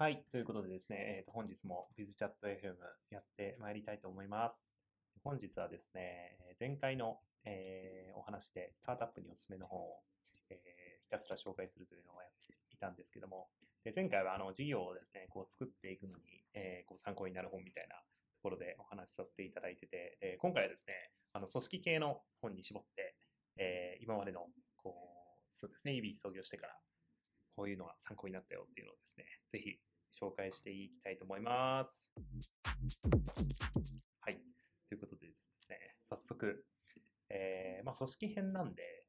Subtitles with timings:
[0.00, 0.24] はい。
[0.32, 2.72] ということでですね、えー、と本日も BizChatFM
[3.10, 4.74] やってまいりたいと思います。
[5.22, 10.00] 本日はですね、前回の、えー、お話でスタートアップにおすすめの本を、
[10.48, 10.56] えー、
[11.04, 13.48] ひたすら紹介するというのをやっていたんですけども、
[13.84, 18.00] で前回はあの事業をですね、こう作っていくのに、えー、こう参考になる本みたいなと
[18.40, 20.94] ころでお話しさせていただいてて、え今回はですね、
[21.34, 23.16] あの組織系の本に絞って、
[23.58, 24.48] え今までの
[24.80, 26.72] こう、そうですね、指創業してから
[27.54, 29.76] こういうのが参考になったよっていうのをですね、ぜひ
[30.12, 32.10] 紹介していきたいと思います。
[34.20, 34.40] はい。
[34.88, 36.64] ということでですね、早速、
[37.28, 39.06] えー、まあ、組織編なんで、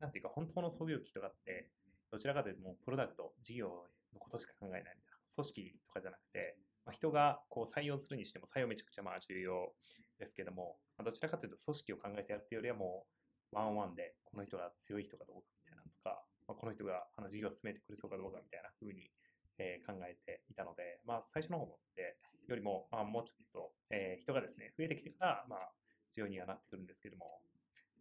[0.00, 1.70] なんていうか、本当の創業期とかって、
[2.10, 3.68] どちらかというともうプロダクト、事業
[4.12, 9.72] のことしか考えないみたいな、組織とかじゃなくて、まあ、人がこう採用するにしても採用めちゃくちゃまあ重要
[10.18, 13.04] ですけども、まあ、どちらかというと組織を考えてやるっていうよりはも
[13.52, 19.10] うワンワンでこの人が強い人かどうかみたいなとか、まあ、この人があの事業を進めてくれそうかどうかみたいな風に、
[19.58, 22.16] えー、考えていたので、まあ、最初の方で
[22.48, 25.72] よりも、まあ、もうちょっと、えー、人がですね、増えてきてから、まあ、
[26.14, 27.40] 重要にはなってくるんですけども、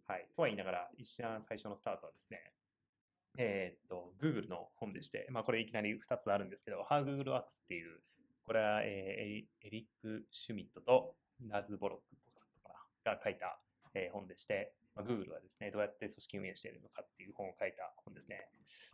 [0.07, 0.27] はい。
[0.35, 2.53] とは言いながら、一番最初のスタートはですね、
[3.37, 7.99] えー、っと、Google の本でして、まあ、これいきなり2つあるんですけど、How Google Works っていう、
[8.45, 11.15] これは、えー、エリック・シュミットと
[11.49, 13.59] ラズロ・ボックとかが書いた、
[13.95, 18.47] えー、本でして、まあ、Google はですね、どうやって組織運営しているのかっていう本を書いた本ですね。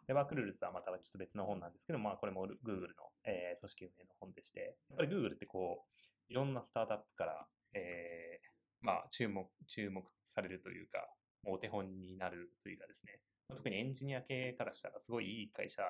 [0.07, 11.07] で、ワークルールズはまたちょっと別の本なんですけど、まあ、これも Google の、えー、組織運営の本でして、やっぱり Google ってこう、いろんなスタートアップから、えー、まあ、注目、注目されるというか、
[11.45, 15.81] お手本になるというかですね、特にエンジニア系からしたらすごいいい会社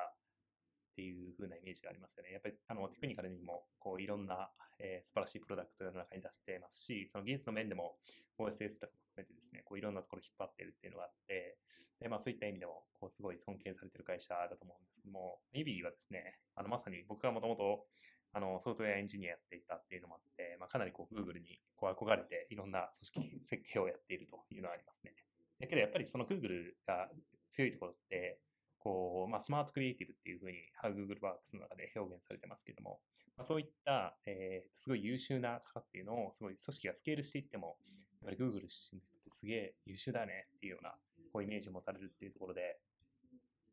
[0.92, 2.32] っていう風なイメージがありますよね。
[2.32, 7.96] やっぱりあのテクニカルにもこういろんな、えー、素晴らしいプロダクトを世の中に出してますし、その技術の面でも
[8.38, 11.58] OSS とかも含めてですね、こういろんなところ引っ張ってるっていうのがあって、
[12.00, 17.86] でまあ、そういった意味でもこうすごい尊敬されてる会社だと思うんですけども、イビーはですね、あのまさに僕がもともと
[18.34, 25.14] あのソフトウェアエンジニアやっていたっていうのもあって、まあ、かなりこう Google にこう憧れていろんな組織設計をやっているというのはありますね。
[25.60, 27.10] だけどやっぱりその Google が
[27.52, 28.40] 強いところって、
[28.82, 33.00] こう、まあ、スマートクリエイティブっていうふうに、How Google Works の中で表現されてますけども、
[33.38, 37.78] まあ、そういった、えー、すごい優秀な方っていうのを、すごい組織がスケールしていっても、
[38.22, 40.96] やっぱり Google 出身の人ってすげえ優秀だねっていうような、
[41.32, 42.80] こうイメージを持たれるっていうところで、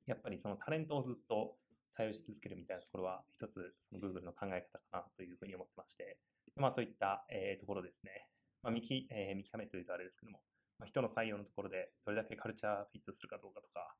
[0.06, 1.56] やっぱりそのタレントをずっと
[1.96, 6.18] 採用し続けるみたいなところは、一つその Google の考え方かなというふうに思ってまして、
[6.56, 8.26] まあそういった、えー、ところですね、
[8.62, 10.40] まあ見き、えー、見極めというとあれですけども、
[10.78, 13.94] まあ、人の採用のところでどれだけカルチャーフィットするかどうかとか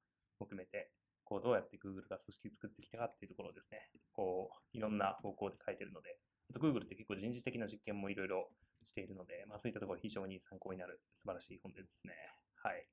[0.45, 0.91] 含めて、
[1.25, 6.17] こうどうやって Google が組織作ってきたかっていうところをですね、こういろんな方向で書いてるので、
[6.51, 8.49] あと Google って結構人事的な実験もいろいろ
[8.83, 12.15] しているので、まあそういったところ非常に参考になる素晴らしい本ですね。
[12.63, 12.87] はい。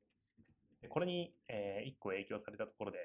[0.82, 2.98] でこれに、えー、1個影響されたところで、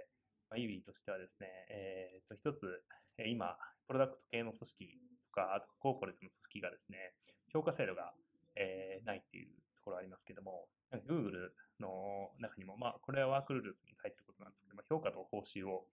[0.51, 2.83] まあ、イビーとしてはですね、えー、と一つ、
[3.27, 3.57] 今、
[3.87, 7.15] プロダクト系の組織とか、あとコーポレートの組織がですね、
[7.53, 8.13] 評価制度が、
[8.57, 9.49] えー、ないっていう
[9.81, 10.69] ところありますけども、
[11.09, 15.87] Google の中にも、まあ、これはワークルールズに書いてることなんですけど、まあ、評価と報酬を、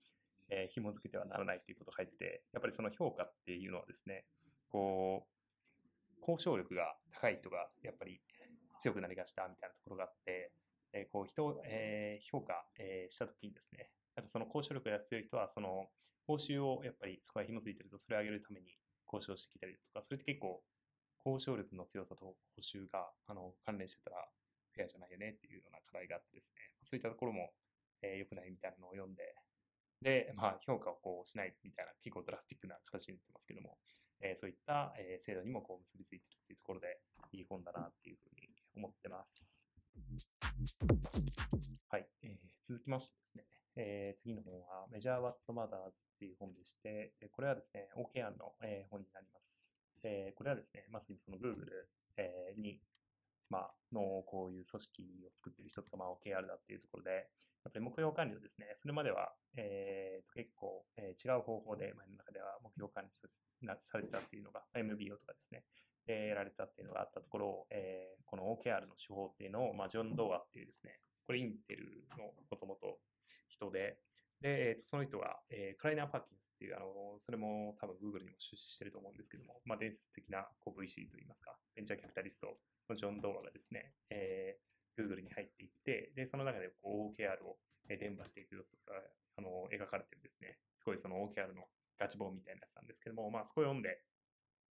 [0.49, 4.25] えー、紐付けてはならないということを書いてて、やっぱりその評価っていうのはですね、
[4.69, 5.37] こう、
[6.19, 8.19] 交渉力が高い人がやっぱり
[8.79, 10.51] 強くなりがちだみたいなところがあって、
[10.93, 15.87] えー、こう人を、えー、評価、えー、したときにですね、なんかその交渉力が強い人は、その
[16.25, 18.75] 報酬をやっぱりそこが紐付いてると、それを上げるために
[19.05, 20.61] 交渉してきたりとか、それって結構
[21.27, 24.23] 交渉力の強さと報酬があの関連してたら
[24.71, 27.51] フェアじゃないよねっていうような課題があってですね、そういったところも
[28.01, 29.35] 良、えー、くないみたいなのを読んで、
[30.01, 33.77] で、まあ、評価をこうしないみたいな、結構ドラスティックな形になってますけども、
[34.21, 37.01] えー、そういった、えー、制度にもこう結びついてるっていうところで、
[37.33, 39.65] いい本だなっていうふうに思ってます。
[41.89, 42.07] はい。
[42.21, 43.45] えー、続きましてですね、
[43.75, 49.76] えー、次の本は、メジャー・ワット・マダーズっていう本でして、これはですね、OKR の、えー、本になります。
[50.01, 51.87] で、これはですね、まさにその Google、
[52.17, 52.79] えー、に、
[53.49, 57.29] まあ、のこういう組織を作ってる一つが、まあ、OKR だっていうところで、
[57.65, 65.63] やっぱり目標管理をですね、それまでは、えー、結構、えー、違う方法で、まあ、の中では目標管理されてたっていうのが、MBO とかですね、
[66.07, 72.99] えー、やられたっていうのがあったところを、えー、この OKR の手法っていうのを、まあ、ジョン・ドーアっていうですね、これインテルのもともと
[73.49, 73.97] 人で、
[74.41, 82.57] で、えー、とその人が、えー、クライナー・パーキンスっていう、あの、それも多分 Google にも出資してると思うんですけども、まあ、伝説的なこう VC といいますか、ベンチャーキャピタリスト
[82.89, 87.57] のジョン・ドーアがですね、えー、Google に入っていって、で、その中でこう OKR を
[87.87, 88.93] 伝播していく様子が、
[89.37, 91.65] あの、描かれてるですね、すごいその OKR の
[91.97, 94.01] ガチ本みたいなやつなんですけども、まあ、そこを読んで、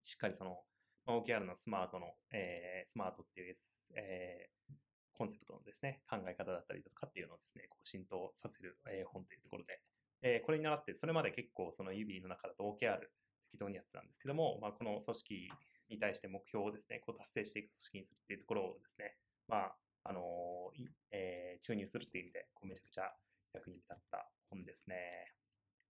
[0.03, 0.59] しっかりその、
[1.07, 3.55] OKR のスマートの、えー、スマートっていう、
[3.95, 4.73] えー、
[5.19, 9.81] コンセプトのですね、考え方だったりとかっていうのをですね、こう浸透させる、え、本というところで、
[10.21, 13.03] えこれに倣って、それまで結構その指の中だと OKR
[13.51, 15.51] 適当にやってたんですけども、まあ、この組織
[15.89, 19.17] に対して目標をですね、こう達成していく組織にするっていうところをですね、
[19.49, 19.75] まあ、
[20.05, 20.71] あの
[21.11, 23.11] えー注入するっていう意味で、こうめちゃくちゃ
[23.51, 25.35] 役に立った本ですね。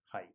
[0.08, 0.34] はい。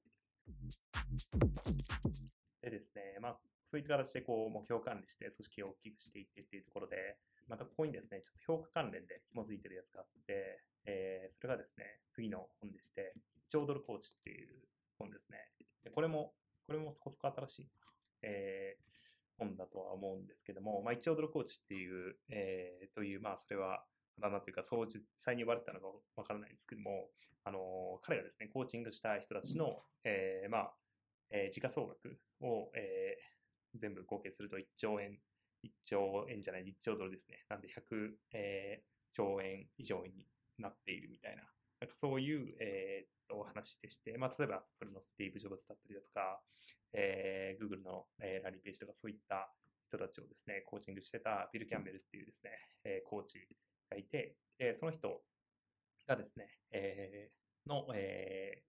[2.62, 7.19] でですね、まあ、そういった形でこう目標管理して組織を大きくしていってっていうところで、
[7.49, 14.49] またここにですね、ちょっと評価関連で紐づいてるやつがあって、えーそれがですね、次の本でして、1兆ドルコーチっていう
[14.99, 15.38] 本ですね。
[15.82, 16.35] でこれも、
[16.67, 17.69] これもそこそこ新しい、
[18.23, 18.85] えー
[19.37, 23.85] 本だとは思うんですけども、まあ、1兆ドルコーチっていう、えーという、まあ、それは、
[24.20, 27.11] なんていうか、そう実際に言われたのかわからないんですけども、
[27.43, 30.75] あのー彼がですね、コーチングした人たちの、えーまあ、
[31.31, 33.35] えー時価総額を、えー
[33.76, 35.19] 全部合計すると1兆円、
[35.65, 37.45] 1兆円じゃない、1兆ドルですね。
[37.49, 40.27] なんで100、えー兆円以上に
[40.59, 41.45] なっているみたいな、
[41.81, 46.43] なんかそういう、えーっとお話でして、まあ、例えば Apple のスティーブ・ジョブズだったりだとか、
[46.93, 49.49] えー Google の、えーラリー・ページとかそういった
[49.87, 52.51] 人たちをですね、コーチングしてたビル・キャンベルっていうですね、
[52.85, 53.39] えーコーチ
[53.91, 55.23] がいて、えーその人
[56.07, 58.61] がですね、えーの、えー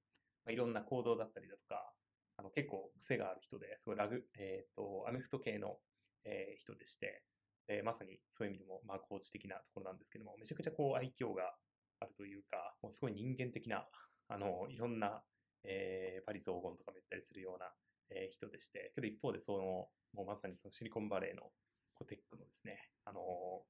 [0.46, 1.92] まあ、いろんな行動だったりだとか、
[2.38, 5.78] あの結構癖がある人で、すごいラグ、えっ、と、アメフト系の、
[6.26, 7.24] えー人でして、
[7.68, 11.56] えーまさにそういう意味でも、まあ、コーチ的なところなんですけども、めちゃくちゃこう愛嬌が
[12.00, 13.88] あるというか、もうすごい人間的な、
[14.28, 15.24] あの、いろんな、
[15.64, 17.72] えーパリス黄金とかも言ったりするような、
[18.10, 21.52] えー人でして、けど一方でその、もうまさにそのシリコンバレーの
[21.94, 23.66] コテックのですね、あのも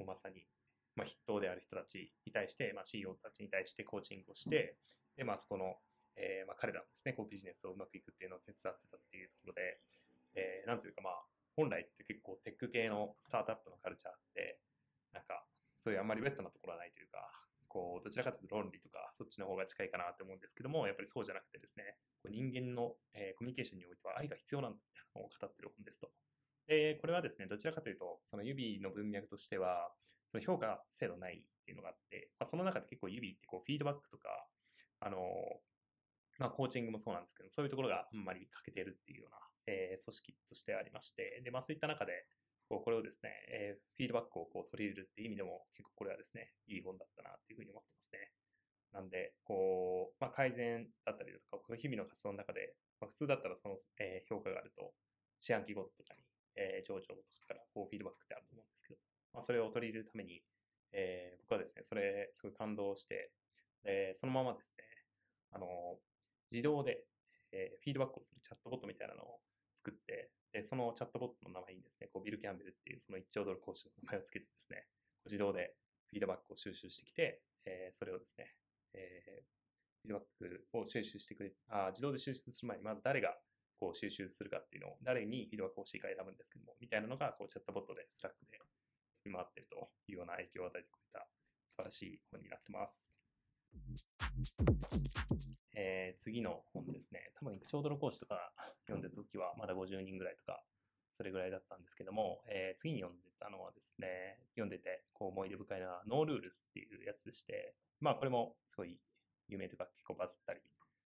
[0.00, 0.46] うまさに、
[0.94, 4.76] まあ、筆頭である人たちに対して、まあ、CEO たちに対してコーチングをして、
[5.16, 5.76] で、まあ、そこの、
[6.16, 9.80] えーまあ、彼らのですね、こうビジネスをうまくいくっていうのを手伝ってたっていうところで、
[10.36, 11.24] えーなんというかまあ、
[11.56, 14.60] 本来って結構テック系のスタートアップのカルチャーって、
[15.12, 15.44] なんか、
[15.80, 17.30] そういうあんまりウェットなところはないというか、
[17.68, 26.10] こう、どちらかというと論理とか、そっちの方が近いかなと思うんですけども、やっぱりそうじゃなくてですね、こう人間の、えーコミュニケーションにおいては愛が必要なんだっていうのを語ってる本ですと。
[26.66, 29.92] で、これはですね、どちらかというと、その指の文脈としては、
[30.30, 34.28] その評価制度ないっていうのがあって、まあ、その中で結構指ってこうフィードバックとか、
[35.00, 35.18] あの
[36.38, 42.26] まあ、コーチングもそうなんですけど、そういうところがあんまり欠けてるっていうような、えー組織としてありまして、で、まあ、そういった中で、
[42.68, 48.32] こうこれをですね、えーフィードバックをこう取り入れるっていう意味でも、結構これはですね、いい本だったなっていうふうに思ってますね。
[48.92, 54.94] なんで、こう、まあ、改善だったりだとか、この日々の活動の中で、まあ、普通だったらその、えー評価があると、
[55.40, 56.22] 四半期ごととかに、
[56.56, 58.98] えー上場とかからこうフィードバックってあると思うんですけど、
[59.34, 60.42] まあ、それを取り入れるために、
[60.92, 63.30] えー僕はですね、それ、すごい感動して、
[63.84, 64.84] でそのままですね、
[65.52, 65.66] あの、
[66.50, 67.04] 自動で、
[67.52, 69.40] えーフィードバックをするチャットボットみたいなのを
[69.86, 74.82] 作って、で、そのチャットボットの名前にですね、こうビル・キャンベルっていうその1兆ドルコーチの名前をつけてですね、
[75.26, 75.76] 自動で
[76.10, 78.50] フィードバックを収集してきて、えーそれをですね、
[78.94, 79.56] えー
[80.02, 83.34] フィードバックを収集してくれ、あ自動で収集する前にまず誰が
[83.78, 88.58] こう収集するかっていうのを、誰にフィードバックを欲しいか選ぶんですけども、みたいなのがこうチャットボットで Slack で
[89.24, 91.26] 飛び回ってるというような影響を与えてくれた
[91.66, 93.25] 素晴らしい本になってます。
[95.74, 97.32] えー次の本ですね。
[97.38, 98.52] 多分1兆ドルコーチとか
[98.86, 100.62] 読んでた時はまだ50人ぐらいとか、
[101.12, 108.98] それぐらいだったんですけども、えー次に読んでたのはですね、読んでてこう思い出深いのは、ノールールズっていうやつでして、まあこれもすごい
[109.48, 110.60] 有名というか結構バズったり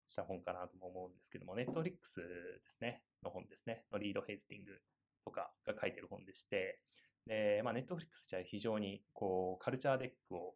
[0.06, 2.25] した本かなとも思うんですけども、ネットフリックスで
[2.66, 4.80] すね、の本ですね、のリード・ヘイスティング
[5.25, 6.80] とかが書いてる本でして、
[7.26, 10.54] で、まあネットフリックスじゃ非常にこうカルチャーデックを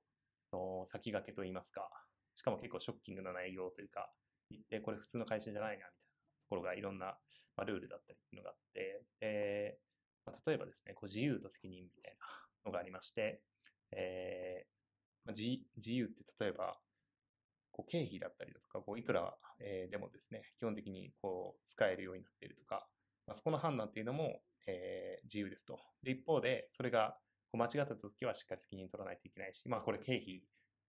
[0.55, 1.89] の先駆けといいますか、
[2.35, 4.13] しかも結構ショッキングな内容というか、
[4.51, 5.95] 言ってこれ普通の会社じゃないなみたいなと
[6.51, 7.19] ころがいろんな、
[7.57, 9.79] まあ、ルールだったりっていうのがあって、で
[10.27, 12.27] まあ、例えばですね、こう自由と責任みたいな
[12.67, 13.43] のがありまして、
[13.93, 14.69] えー
[15.27, 16.79] まあ、自由って例えば、
[17.73, 22.87] こう経費だったりだとか、こういくら、えーでもですね、基本的にこう使えるようになっているとか、
[23.27, 25.81] まあ、そこの判断っていうのも、えー自由ですと。
[26.03, 27.19] で、一方で、それが
[27.55, 30.43] こう間違った時はしっかり責任取らないといけないし、まあこれ経費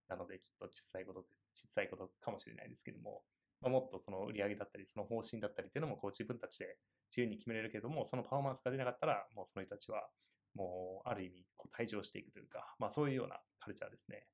[0.10, 1.22] なのでちょっと小さいこと、
[1.54, 3.22] 小さいことかもしれないですけども、
[3.62, 6.78] まあ、もっとその売り上げだったり、その方針だったりっていうのもこう自分たちで
[7.12, 10.10] 自由に決めれるけども、そのパフォーマンスが出なかったら、もうその人たちは
[10.56, 14.26] もうある意味こう退場していくというか、まあそういうようなカルチャーですね。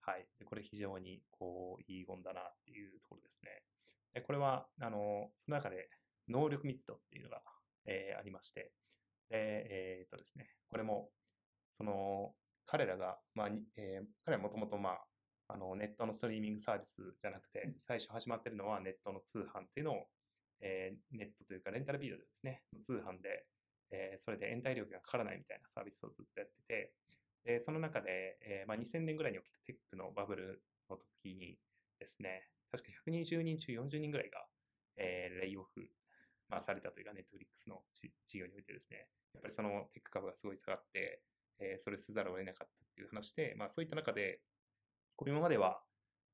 [0.00, 0.26] はい。
[0.40, 3.50] でこれ非常にこういい本だなっていうところですね。
[4.14, 5.88] でこれは、あの、その中で
[6.26, 7.40] 能力密度っていうのが、
[7.86, 8.72] えーありまして、
[9.30, 9.36] で、
[9.70, 11.10] えーっとですね、これも、
[11.78, 12.34] その、
[12.66, 20.06] 彼らが、まあ、にえー彼らもともと、まあ、あの、ネットのストリーミングサービスじゃなくて、最初始まってるのはネットの通販っていうのを、
[20.60, 23.46] えーネットというかレンタルビデオですね、の通販で、
[23.90, 26.92] えーそれで延滞料金がかからないみたいなサービスをずっとやってて、
[27.44, 31.56] でその中で、えーまあ、2000年ぐらいに起きたテックのバブルの時に
[31.98, 34.44] ですね、確か120人中40人ぐらいが、
[34.96, 35.88] えー、レイオフ、
[36.48, 37.82] まあ、されたというか、ネットフリックスの
[38.28, 41.22] 事業においてですね、やっぱりそのテック株がすごい下がって、
[41.60, 44.40] えー、それせざるを得なかったっていう話で、まあ、そういった中で、
[45.16, 45.80] こう今までは、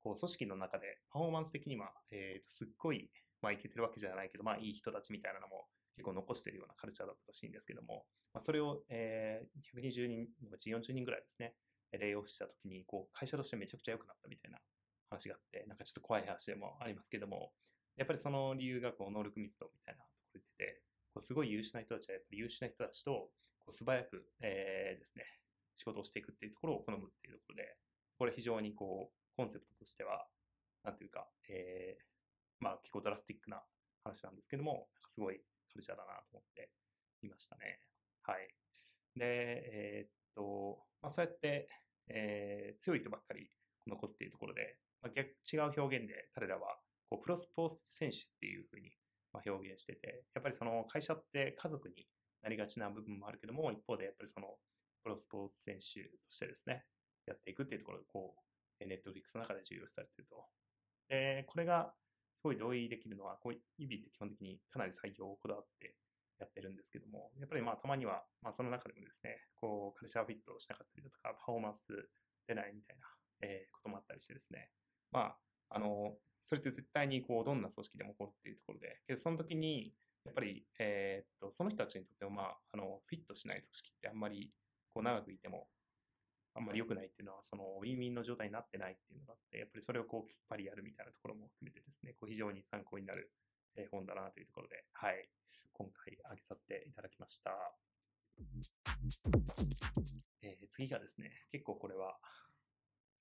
[0.03, 3.09] こう組織の中でパフォーマンス的には、えー、すっごい、
[3.41, 5.65] まあ、いけてるわけじゃないけど、まあ、いい人たちみたいなのも
[5.95, 11.55] 結構残してるようなカルチャーだったらしいんですけども、まあ、それを、えー、120人のうち40人ぐらいですね、
[11.91, 14.59] レイオフしたときに、こう、会社としてめちゃくちゃ良くなったみたいな
[15.09, 17.51] 話があって、なんかちょっと怖い話でもありますけども、
[17.97, 20.81] やっぱりその理由がこう能力密度みたいなところで言ってて、
[21.13, 23.29] こうすごい優秀な人たちはやっぱり優秀な人たちと
[23.65, 25.25] こう素早く、えー、ですね、
[25.75, 27.75] 仕事をしていくっていうところを好むっていうところで、
[28.17, 30.25] これ非常にこう、コンセプトとしては、
[30.83, 32.03] なんていうか、えー、
[32.63, 33.61] まあ結構ドラスティックな
[34.03, 35.41] 話なんですけども、すごい
[35.73, 36.69] カルチャーだなと思って
[37.23, 37.79] いましたね。
[38.23, 38.47] はい。
[39.17, 41.67] で、えー、っと、まあそうやって、
[42.07, 43.49] えー、強い人ばっかり
[43.87, 46.77] 残すっていうところで、まあ、逆違う表現で彼らは
[47.09, 48.91] こうプロスポーツ選手っていうふうに
[49.33, 52.07] ま表現してて、やっぱりその会社って家族に
[52.45, 54.55] なりがちな部分もあるけども、一方でやっぱりその
[55.03, 56.85] プロスポーツ選手としてですね、
[57.25, 58.35] やっていくっていうところで、こ
[58.79, 60.45] う、ネットフリックスの中で重要視されていると。
[61.09, 61.91] で、これが
[62.35, 65.95] すごい同意できるのは、こう、イビって基本的にかなり採用をこだわって
[66.39, 71.87] やってるんですけども、やっぱりまあたまには、まあその中でもですね、こう、カルチャーフィットしなかったりだとか、パフォーマンス
[72.47, 73.07] 出ないみたいな、
[73.41, 74.69] えー、こともあったりしてですね、
[75.11, 75.37] まあ、
[75.69, 79.93] あの、それって絶対にこう、どんな組織でも起こるっていうところで、けどその時に、
[80.25, 84.51] やっぱり、えー、っと、その人たちにとっても、まあ、あの、フィットしない組織ってあんまり、
[84.93, 85.67] こう、長くいても、
[86.55, 93.31] あんまり良くないっていうのは、その、ウィンウィンの状態になってないっていうのがあって、やっぱりそれをこう、きっぱりやるみたいなところも含めてですね、こう、非常に参考になる、
[93.91, 95.29] 本だなというところで、はい、
[95.73, 97.51] 今回挙げさせていただきました。
[100.41, 102.17] えー、次がですね、結構これは、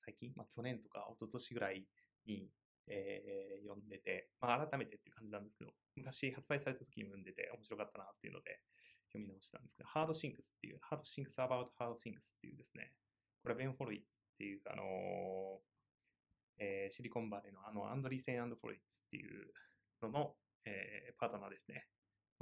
[0.05, 1.87] 最近、まあ、去年とか一昨年ぐらい
[2.27, 2.49] に、
[2.89, 8.61] えー、読んでて、まあ、改めてっていう感じなんですけど、昔発売された時に読んでて面白かったなっていうので
[9.13, 12.93] 読み直したんですけど、ハードシンクスっていう、ハードシンクス about hard things っていうですね、
[13.43, 14.85] これはベン・フォロイツっていう、あの
[16.59, 19.51] えー、シリコンバレーのあのアンドリーセン・アンド・フォロイツっていう
[20.03, 21.87] のの、えー、パートナーですね。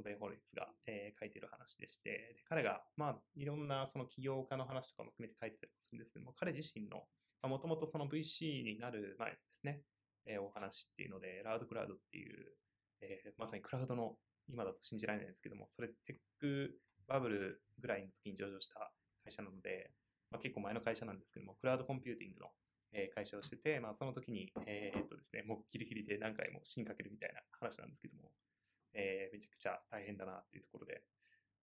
[0.02, 7.04] ベン・フォロイツが、えー、書いてる話でして、で彼が、まあ、いろんなその起業家の話とかも含めて書いてたりするんですけども、彼自身の、
[7.42, 9.82] もともとその VC になる前ですね、
[10.26, 12.52] えー、お話っていうので、ラウドクラウドっていう、
[13.00, 14.16] えー、まさにクラウドの
[14.48, 16.74] 今だと信じられないんですけども、それテック
[17.06, 18.92] バブルぐらいの時に上場した
[19.24, 19.90] 会社なので、
[20.30, 22.50] まあ、結構前の会社なんですけども、クラウドコンピューティングの、
[22.94, 28.30] え会社をしてて、まあ、その時に、えー、っとですね、もうギリギリで何回も進かけるみたいな話なんですけども、
[28.92, 31.02] えー、めちゃくちゃ大変だなっていうところで、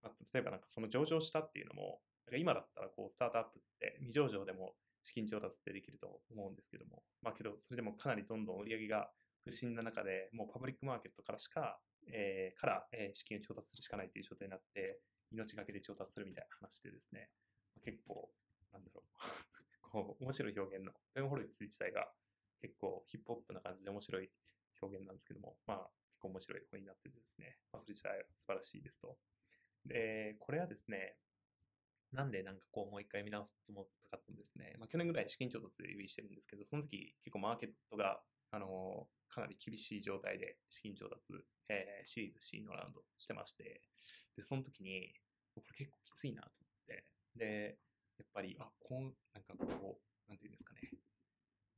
[0.02, 9.10] まあ、例えばなんかその上場したっていうのも、なんか今だったらこうスタートアップって未上場でも資金調達ってできると思うんですけども、まあけど、それでもかなりどんどん売り上げが
[9.46, 11.80] 不振な中で、もうパブリックマーケットからしか、
[12.12, 15.00] えー、から、えー、資金を調達するしかないという状態になって、
[15.32, 17.30] 命がけで調達するみたいな話でですね、
[17.84, 18.30] 結構、
[18.72, 19.20] なんだろう。
[19.82, 22.12] こう、面白い表現の、ベンホルツ自体が
[22.62, 24.32] 結構ヒップホップな感じで面白い
[24.82, 29.18] 表現なんですけども、まあ、結構面白い本になっててですね、まあ、それ自体は素晴らしいですと。
[29.86, 31.18] で、これはですね、
[32.12, 34.76] なんでなんかこうもう一回見直すと思ったかったんですね。
[34.80, 38.20] まあ、去年ぐらい資金調達で用意してるんですけど、その時結構マーケットが、
[38.52, 41.22] あのー、かなり厳しい状態で資金調達、
[41.70, 43.82] えー、シリーズ C のラウンドしてまして、
[44.36, 45.14] で、その時に、
[45.54, 47.78] これ結構きついなと思って、で、
[48.18, 50.82] やっぱり、あ、こん、なんかこう、なんていうんですかね、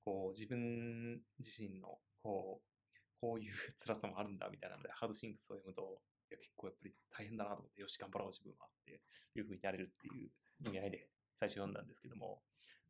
[0.06, 2.72] こう自分自身の、こう、
[3.20, 6.02] こういう辛さもあるんだみたいなので、ハードシンクスを読むと、
[6.34, 9.02] や結構やっぱり大変だなと思って、よし、頑張ろう、自分はって
[9.36, 10.30] いうふうになれるっていう
[10.66, 12.42] 意味合いで最初読んだんですけども、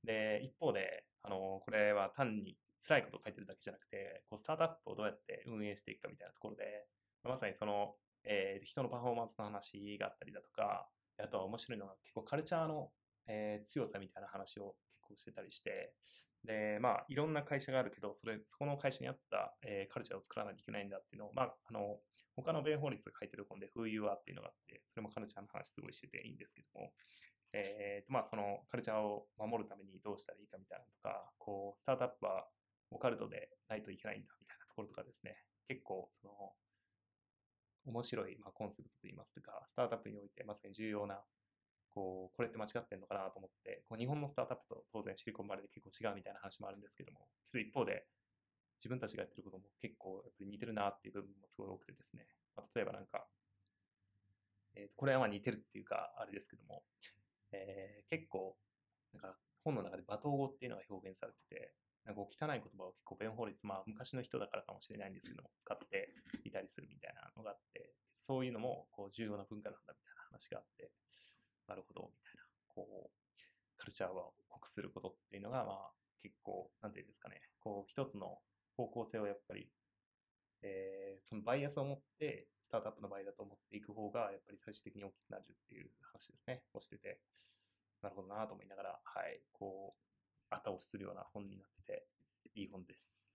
[0.03, 2.57] で、一方で、あの、これは単に
[2.87, 6.87] 辛いことを書いてるだけじゃなくて、こうスタートアップをどうやって運営していくかみたいなところで、
[7.23, 10.87] まさにその、えー、人のパフォーマンスの話があったりだとか、
[11.19, 12.89] あとは面白いのが結構カルチャーの、
[13.27, 15.93] えー、強さみたいな話を結構してたりして、
[16.45, 21.99] で、まあ、いろんな会社があるけど、それ、そこの会社に合った、えー、カルチャーを作らないといけないんだっていうのを、まあ、あの、
[22.35, 26.93] 他の弁法律が書いてる本で Who You Are っていうのがあって、それもカルチャーの話すごいしてていいんですけども、
[27.53, 32.47] えーと、まあ、そのカルチャーを守るためにどうしたらいいかみたいなとか、こう、スタートアップは
[32.91, 35.35] オカルトでないといけないんだみたいなところとかですね、
[35.67, 36.53] 結構、その、
[37.85, 41.21] 面白い、まあ、コンセプトといいますとか、スタートアップにおいてまさに重要な
[41.93, 48.05] こう、これって間違ってんのかなと思って、こう日本のスタートアップと当然シリコンバレーで結構違うみたいな話もあるんですけども、けど一方で、
[48.81, 53.27] 自分たちがやってることも結構やっぱり似てるなっていう部分もすごい多くてですね、まあ、例えばなんか、
[54.73, 56.81] えー、とこれはまあ似てるっていうか、あれですけども、
[57.51, 58.57] えー、結構、
[59.13, 61.73] なんか本の中で罵倒語っていうのが表現されてて、
[62.05, 66.09] なんか汚い言葉を結構ベン・ホーリス、まあ昔の人だからかもしれないんですけども、使って
[66.45, 70.89] いたりするみたいなのがあって、そういうのもこう重要な文化なんだみたいな話があって、
[71.67, 73.11] なるほど、みたいな、こう、
[73.77, 75.91] カルチャーを濃くすることっていうのが、まあ
[76.21, 78.39] 結構、なんていうんですかね、こう一つの
[78.77, 79.69] 方向性をやっぱり、
[80.63, 87.19] えー、そのバイアスを持って、スタートアップの場合だと思っていく方が、やっぱり最終的に大きくなるっていう話ですね、をしてて、
[88.01, 92.07] なるほどなと思いながら、はい、こう、後押しするような本になってて、
[92.55, 93.30] いい本です。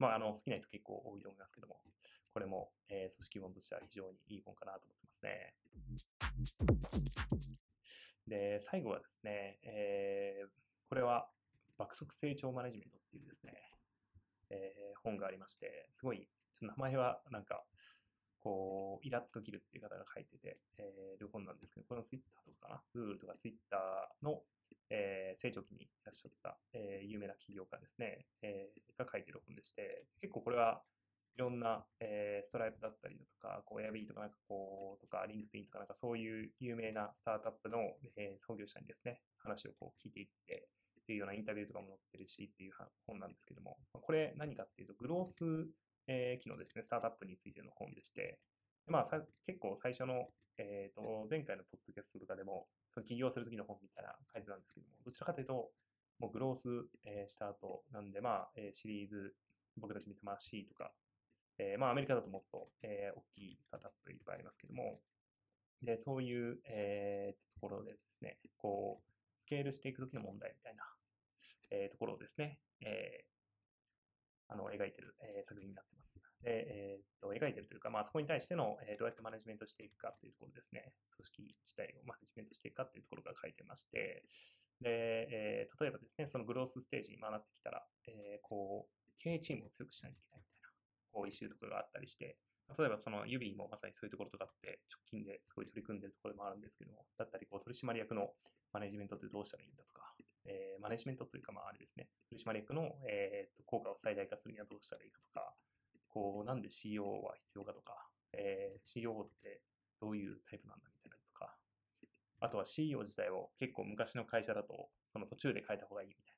[0.00, 1.78] まあ、あの、好きな人結構多いと思いますけども、
[2.32, 5.54] これも、えー、組織本としては非常にいい本かなと思ってますね。
[8.26, 10.48] で、最後はですね、えー、
[10.88, 11.28] これは
[11.76, 13.52] 爆速成長マネジメントっていうですね、
[14.48, 17.62] えー、本がありまして、すごい、ちょっと名前はなんか、
[18.40, 24.42] こう、イラッと切るっていう方が書いてて、えー、る本なんですけど、これのツイッターとかかな ?Google とかツイッターの、
[24.90, 30.82] えー、成長期にいらっしゃった、えー、有名な起業家ですね、えー、が書いてる本でして、結構これは
[31.36, 37.78] いろんな、えー、ストライプだったりだとか、こう、エアビーとかなんかこう、とか、リンクティンとかなんかそういう有名なスタートアップの、
[38.16, 40.68] えー、創業者にですね、話をこう聞いていって、
[41.02, 42.72] っていうようなインタビューとかも載ってるしっていう
[43.06, 45.44] 本なんですけども、これ何かっていうと、グロース、
[46.06, 48.38] えー、機能ですね、スタートアップについての本でして、
[48.86, 55.70] まあさ、結構最初の、えっ、ー、と、前回のポッドキャストとかでも、その起業するときの本みたいな書いてたんですけども、どちらかというと、
[56.18, 56.68] もうグロース、
[57.04, 59.34] えー、した後なんで、まあ、えー、シリーズ、
[59.78, 60.92] 僕たち見てます C とか、
[61.58, 65.00] えー、まあ、アメリカだともっと、えー、大きいスタートアップいっぱいありますけども、
[65.82, 70.84] で、そういう、えー、ところでですね、こう、スケールしていくときの問題みたいな、
[71.70, 73.39] えー、ところをですね、えー、
[74.50, 76.18] あの、描いてる、えー、作品になってます。
[76.42, 80.92] で、えー、っと、描いてるというか、まあ、そこに対しての、えー、どうやってマネジメントしていくかというところですね。
[81.14, 84.26] 組織自体をマネジメントしていくかというところが書いてまして、
[84.82, 90.68] で、えー、例えばですね、そのグロースステージに回ってきたら、えー、こう、経営チームを強くしないといけないみたいな、
[91.12, 92.36] こう、イシューとかがあったりして、
[92.78, 98.30] 例えばその指もまさにそういうところとかって直近ですごい取り組んでるところもあるんですけども、だったりこう取締役の
[98.72, 99.99] マネジメントってどうしたらいいんだとか、
[100.46, 105.54] えー、マネジメントというかまああれですね、取締役の、えー、と効果を最大化するにはどうしたらいいかとか、
[106.08, 109.60] こうなんで CO は必要かとか、えー、CO って
[110.00, 111.56] どういうタイプなんだみたいなとか、
[112.40, 116.34] あとは CEO 自体を結構昔の会社だとその途中で変えた方がいいみたい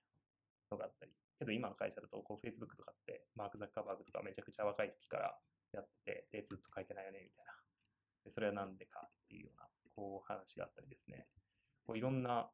[0.70, 5.34] なのがあったり、けど今の会社だとこう Facebook とかってマーク・ザッカーバーグとかめちゃくちゃ若い時から
[5.72, 7.52] やってて、で、ずっと書いてないよね、みたいな。
[8.24, 11.26] でそれはなんでかっていうような、こう話があったりですね。
[11.86, 12.48] こういろんな、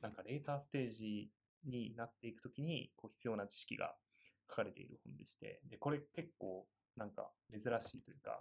[0.00, 1.30] なんかレーターステージ
[1.64, 3.94] になっていくときに、こう必要な知識が
[4.48, 8.40] 書かれている本でして、で、これ結構なんか珍しいというか、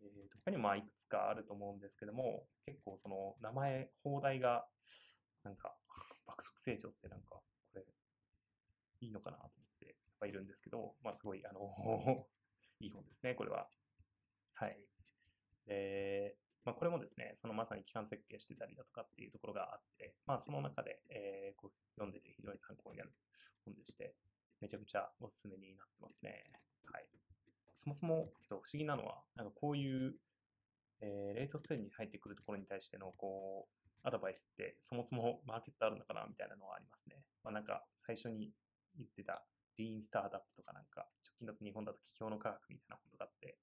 [0.00, 4.66] えー、他にもいくつかあると思うんですけども、結構その名前、放題が、
[5.42, 5.76] なんか、
[6.26, 7.42] 爆速成長ってなんか、こ
[7.74, 7.84] れ、
[9.00, 12.28] いいのかなと思って、やっぱいるんですけど、まあすごい、あの
[12.80, 13.70] いい本ですね、これは。
[14.54, 14.86] はい。
[15.66, 16.36] で、
[16.66, 23.12] まあ、これもですね、そのまさに機関設計してたりだとかっていうところがあって、まあ、その中で、えー、こう読んでて非常に参考になる
[23.64, 24.16] 本でして、
[24.60, 26.42] めちゃくちゃおすすめになってますね。
[26.92, 27.06] はい。
[27.76, 30.16] そもそも、けど不思議なのは、なんかこういう、
[31.00, 37.22] えー、レートステージに入ってくるところに対しての、こう、アドバイスって、そもそもマーケットあるのかなみたいなのはありますね。
[37.44, 38.50] まあ、なんか、最初に
[38.96, 39.46] 言ってた、
[39.78, 43.58] リーンスタートアップとかなんか、直近だと日本だと企業の科学みたいな本とかって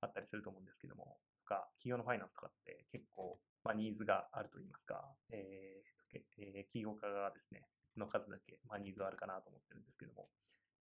[0.00, 10.28] あったりすると思うんですけども、か、企業のファイナンスとかって結構、まあ、ニーズがあると言いますか、えーえー、企業家がですね、の数だけ、まあ、ニーズはあるかなと思ってるんですけども、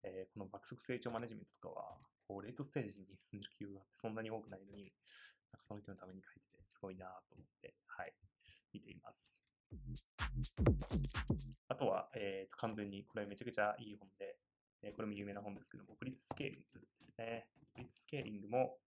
[0.03, 1.97] えー、この爆速成長マネジメントとかは、
[2.27, 4.91] こう、レートステージに進んでる企業がそんなに多くないのに、
[5.51, 8.13] なんかその人のために書いてて、すごいなと思って、はい、
[8.73, 9.35] 見ています。
[11.67, 14.37] あとは、えー、と完全にこれめちゃくちゃいい本で、
[14.83, 17.47] えこれも有名な本ですけども、ブリッツスケーリングですね。
[17.73, 18.77] ブリッツスケーリングも、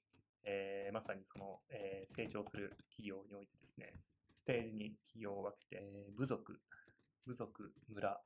[0.47, 3.93] えー、まさにその、えー、成長する企業においてですね、
[4.33, 6.61] ステージに企業を分けて、えー、部族、
[7.27, 8.21] 部族、村、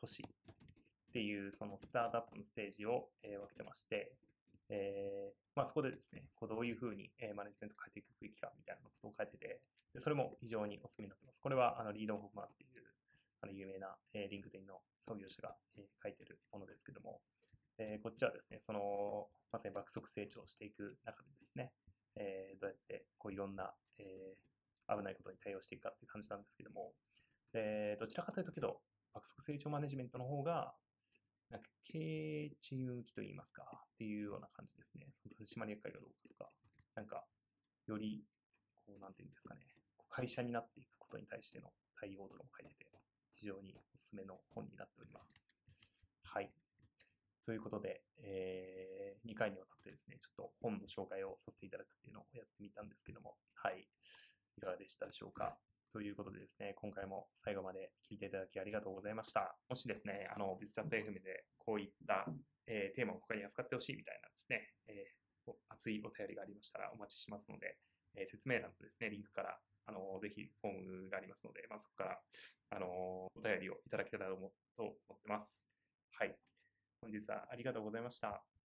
[0.00, 4.12] 都市っていうそのスタートアップのステージを、え分けてまして、
[4.68, 9.60] えまあ、そこでですね、こうどういうふうに、えマネジメント変えていくべきかみたいなことを書いてて、
[9.92, 11.40] でそれも非常におすすめになってます。
[11.40, 12.84] これはあのリード・ホフマンっていう
[13.40, 17.20] あの有名な、えー、リンクディンの創業者が、えー、書いてるものですけども、
[17.78, 21.72] え、こっちはですね、その、まさに爆速成長していく中でですね、
[22.16, 24.36] え、どうやってこういろんな、え、
[24.88, 26.92] 危ないことに対応していくかっていう感じなんですけども、
[27.52, 28.80] え、どちらかというとけど、
[29.14, 30.74] 爆速成長マネジメントの方が、
[31.50, 33.62] なんか経営チーム向きといいますか、
[33.94, 35.08] っていうような感じですね。
[35.14, 36.50] その取締役会がどうかとか、
[36.96, 37.24] なんか、
[37.86, 38.24] より、
[38.74, 39.62] こう、なんていうんですかね、
[40.08, 42.90] 会社になっていくことに対しての対応とかも書いてて、
[43.34, 45.60] 非常におすすめの本になっております。
[46.24, 46.67] はい。
[47.48, 53.88] ということで、えー、2回にわたってですね、ちょっと本の紹介をさせていただくっていうのをやってみたんですけども、はい。
[54.58, 55.56] いかがでしたでしょうか？
[55.96, 59.56] ということでですね、今回も最後まで聞いていただきありがとうございました。
[59.70, 62.28] もしですね、あの、ビズチャット FM でこういった、
[62.68, 67.78] えー、テーマを他に扱ってほしいみたいなですね、えー、熱いお便りがありましたらお待ちしますので、
[68.12, 69.56] えー、説明欄とですね、リンクから、
[69.86, 72.20] あの、ぜひフォームがありますので、まあ、そこから、
[72.76, 74.52] あの、お便りをいただけたらと思
[75.16, 75.64] ってます。
[76.12, 76.36] はい。
[77.00, 78.57] 本日はありがとうございました。